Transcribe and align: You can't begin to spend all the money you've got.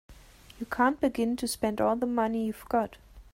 You 0.57 0.65
can't 0.65 0.99
begin 0.99 1.35
to 1.35 1.47
spend 1.47 1.79
all 1.79 1.95
the 1.95 2.07
money 2.07 2.47
you've 2.47 2.65
got. 2.69 2.97